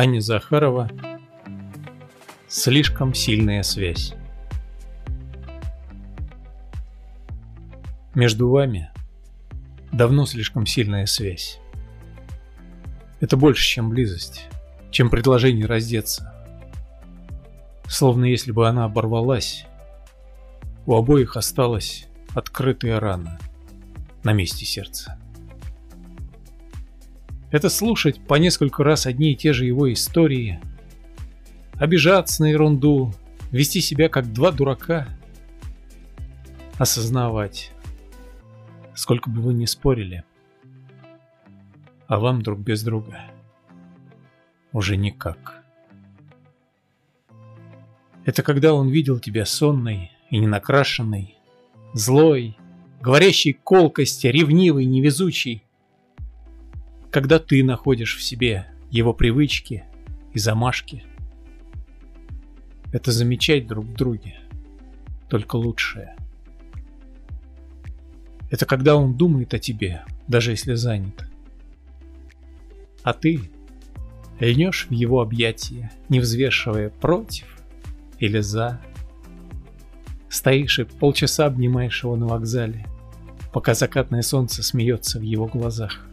Аня 0.00 0.20
Захарова 0.20 0.88
Слишком 2.46 3.14
сильная 3.14 3.64
связь 3.64 4.14
Между 8.14 8.48
вами 8.48 8.92
давно 9.90 10.24
слишком 10.24 10.66
сильная 10.66 11.06
связь. 11.06 11.58
Это 13.18 13.36
больше, 13.36 13.66
чем 13.66 13.90
близость, 13.90 14.46
чем 14.92 15.10
предложение 15.10 15.66
раздеться. 15.66 16.32
Словно 17.88 18.26
если 18.26 18.52
бы 18.52 18.68
она 18.68 18.84
оборвалась, 18.84 19.66
у 20.86 20.94
обоих 20.94 21.36
осталась 21.36 22.06
открытая 22.36 23.00
рана 23.00 23.40
на 24.22 24.32
месте 24.32 24.64
сердца. 24.64 25.18
Это 27.50 27.70
слушать 27.70 28.20
по 28.20 28.34
несколько 28.34 28.84
раз 28.84 29.06
одни 29.06 29.32
и 29.32 29.36
те 29.36 29.54
же 29.54 29.64
его 29.64 29.90
истории, 29.90 30.60
обижаться 31.74 32.42
на 32.42 32.46
ерунду, 32.46 33.14
вести 33.50 33.80
себя 33.80 34.10
как 34.10 34.32
два 34.32 34.52
дурака, 34.52 35.08
осознавать, 36.76 37.72
сколько 38.94 39.30
бы 39.30 39.40
вы 39.40 39.54
ни 39.54 39.64
спорили, 39.64 40.24
а 42.06 42.18
вам 42.18 42.42
друг 42.42 42.60
без 42.60 42.82
друга 42.82 43.18
уже 44.72 44.96
никак. 44.96 45.62
Это 48.26 48.42
когда 48.42 48.74
он 48.74 48.90
видел 48.90 49.18
тебя 49.20 49.46
сонной 49.46 50.12
и 50.28 50.36
ненакрашенной, 50.36 51.36
злой, 51.94 52.58
говорящей 53.00 53.54
колкости, 53.54 54.26
ревнивой, 54.26 54.84
невезучей, 54.84 55.64
когда 57.10 57.38
ты 57.38 57.64
находишь 57.64 58.16
в 58.16 58.22
себе 58.22 58.66
его 58.90 59.12
привычки 59.12 59.84
и 60.32 60.38
замашки. 60.38 61.04
Это 62.92 63.12
замечать 63.12 63.66
друг 63.66 63.84
в 63.86 63.94
друге, 63.94 64.36
только 65.28 65.56
лучшее. 65.56 66.16
Это 68.50 68.64
когда 68.64 68.96
он 68.96 69.14
думает 69.14 69.52
о 69.52 69.58
тебе, 69.58 70.04
даже 70.26 70.52
если 70.52 70.74
занят. 70.74 71.28
А 73.02 73.12
ты 73.12 73.50
льнешь 74.40 74.86
в 74.88 74.92
его 74.92 75.20
объятия, 75.20 75.90
не 76.08 76.20
взвешивая 76.20 76.88
против 76.88 77.46
или 78.18 78.40
за. 78.40 78.80
Стоишь 80.30 80.78
и 80.78 80.84
полчаса 80.84 81.46
обнимаешь 81.46 82.02
его 82.02 82.16
на 82.16 82.26
вокзале, 82.26 82.86
пока 83.52 83.74
закатное 83.74 84.22
солнце 84.22 84.62
смеется 84.62 85.18
в 85.18 85.22
его 85.22 85.46
глазах 85.46 86.07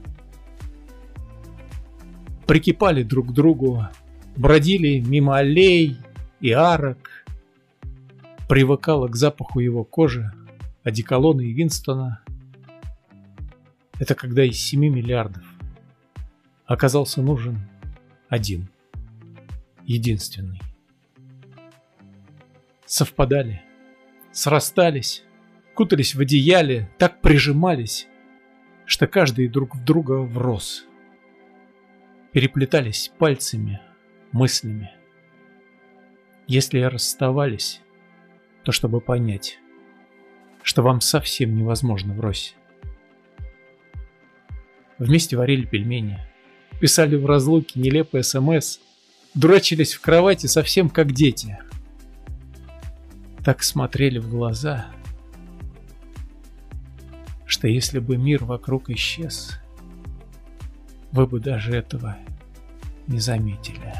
прикипали 2.46 3.04
друг 3.04 3.30
к 3.30 3.32
другу, 3.32 3.88
бродили 4.36 5.00
мимо 5.00 5.38
аллей 5.38 5.98
и 6.40 6.52
арок, 6.52 7.26
привыкала 8.48 9.08
к 9.08 9.16
запаху 9.16 9.60
его 9.60 9.84
кожи, 9.84 10.32
одеколона 10.84 11.42
и 11.42 11.54
Винстона. 11.54 12.22
Это 14.00 14.14
когда 14.14 14.44
из 14.44 14.60
7 14.60 14.80
миллиардов 14.80 15.44
оказался 16.66 17.22
нужен 17.22 17.60
один, 18.30 18.70
единственный. 19.86 20.62
Совпадали, 22.86 23.64
срастались, 24.32 25.24
кутались 25.74 26.14
в 26.14 26.20
одеяле, 26.20 26.90
так 27.00 27.22
прижимались, 27.22 28.08
что 28.86 29.08
каждый 29.08 29.48
друг 29.48 29.76
в 29.76 29.84
друга 29.84 30.20
врос– 30.20 30.86
переплетались 32.36 33.14
пальцами, 33.18 33.80
мыслями. 34.34 34.92
Если 36.48 36.82
расставались, 36.82 37.80
то 38.64 38.74
чтобы 38.74 39.00
понять, 39.00 39.58
что 40.62 40.82
вам 40.82 41.00
совсем 41.00 41.56
невозможно 41.56 42.14
врозь. 42.14 42.54
Вместе 44.98 45.38
варили 45.38 45.66
пельмени, 45.66 46.20
писали 46.82 47.16
в 47.16 47.26
разлуке 47.26 47.80
нелепый 47.80 48.22
СМС, 48.22 48.80
дурачились 49.34 49.94
в 49.94 50.02
кровати 50.02 50.48
совсем 50.48 50.90
как 50.90 51.14
дети. 51.14 51.58
Так 53.46 53.64
смотрели 53.64 54.20
в 54.20 54.30
глаза, 54.30 54.88
что 57.46 57.70
если 57.70 58.00
бы 58.00 58.18
мир 58.18 58.44
вокруг 58.44 58.90
исчез, 58.90 59.58
вы 61.14 61.28
бы 61.28 61.40
даже 61.40 61.74
этого 61.74 62.18
не 63.08 63.20
заметили. 63.20 63.94